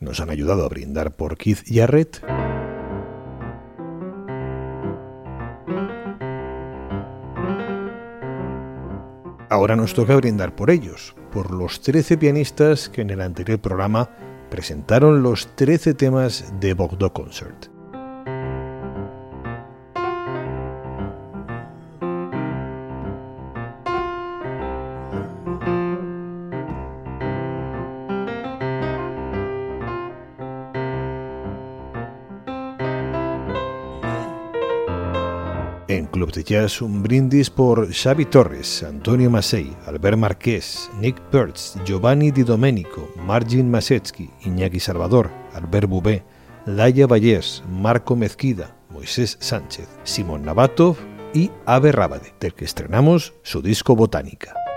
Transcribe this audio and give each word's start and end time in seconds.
nos 0.00 0.20
han 0.20 0.30
ayudado 0.30 0.64
a 0.64 0.68
brindar 0.68 1.16
por 1.16 1.36
Keith 1.36 1.64
Jarrett. 1.66 2.22
Ahora 9.50 9.76
nos 9.76 9.94
toca 9.94 10.14
brindar 10.14 10.54
por 10.54 10.70
ellos, 10.70 11.14
por 11.32 11.50
los 11.50 11.80
13 11.80 12.18
pianistas 12.18 12.88
que 12.88 13.00
en 13.00 13.10
el 13.10 13.22
anterior 13.22 13.58
programa 13.58 14.10
presentaron 14.50 15.22
los 15.22 15.54
13 15.56 15.94
temas 15.94 16.52
de 16.60 16.74
Bordeaux 16.74 17.12
Concert. 17.12 17.77
En 35.88 36.04
Club 36.04 36.32
de 36.32 36.44
Jazz 36.44 36.82
un 36.82 37.02
brindis 37.02 37.48
por 37.48 37.90
Xavi 37.90 38.26
Torres, 38.26 38.82
Antonio 38.82 39.30
Masei, 39.30 39.74
Albert 39.86 40.18
Marqués, 40.18 40.90
Nick 41.00 41.18
Pertz, 41.30 41.78
Giovanni 41.86 42.30
Di 42.30 42.42
Domenico, 42.42 43.10
Margin 43.16 43.70
Masetsky, 43.70 44.28
Iñaki 44.42 44.80
Salvador, 44.80 45.30
Albert 45.54 45.88
Bubé, 45.88 46.24
Laia 46.66 47.06
Vallés, 47.06 47.64
Marco 47.70 48.16
Mezquida, 48.16 48.76
Moisés 48.90 49.38
Sánchez, 49.40 49.88
Simón 50.04 50.44
Navatov 50.44 50.98
y 51.32 51.50
Ave 51.64 51.90
Rábade, 51.92 52.34
del 52.38 52.52
que 52.52 52.66
estrenamos 52.66 53.32
su 53.42 53.62
disco 53.62 53.96
Botánica. 53.96 54.67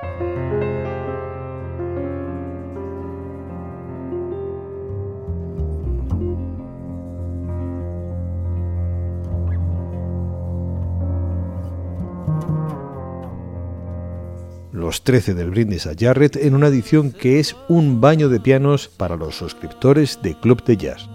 Los 14.82 15.04
13 15.04 15.36
del 15.36 15.52
brindis 15.52 15.88
a 15.88 15.94
Jarrett 15.98 16.36
en 16.36 16.56
una 16.56 16.68
edición 16.68 17.12
que 17.12 17.40
es 17.40 17.56
un 17.70 18.02
baño 18.02 18.28
de 18.28 18.40
pianos 18.40 18.90
para 18.90 19.16
los 19.16 19.36
suscriptores 19.36 20.20
de 20.22 20.38
Club 20.38 20.64
de 20.66 20.76
Jazz. 20.76 21.08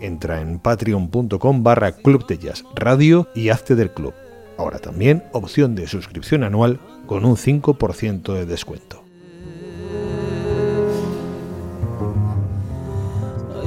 Entra 0.00 0.40
en 0.40 0.58
patreon.com 0.58 1.62
barra 1.62 1.92
Club 1.92 2.26
de 2.26 2.38
Jazz 2.38 2.64
Radio 2.74 3.28
y 3.34 3.50
hazte 3.50 3.74
del 3.76 3.92
club. 3.92 4.14
Ahora 4.56 4.78
también 4.78 5.22
opción 5.32 5.74
de 5.74 5.86
suscripción 5.86 6.44
anual 6.44 6.80
con 7.06 7.24
un 7.24 7.36
5% 7.36 8.32
de 8.32 8.46
descuento. 8.46 9.01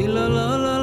la 0.08 0.28
la 0.30 0.58
la 0.58 0.76